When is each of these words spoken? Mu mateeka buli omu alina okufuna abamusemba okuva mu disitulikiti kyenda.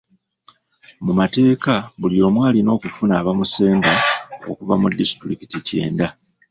Mu 1.05 1.13
mateeka 1.19 1.73
buli 1.99 2.17
omu 2.27 2.39
alina 2.47 2.69
okufuna 2.77 3.13
abamusemba 3.21 3.93
okuva 4.51 4.73
mu 4.81 4.87
disitulikiti 4.99 5.57
kyenda. 5.67 6.07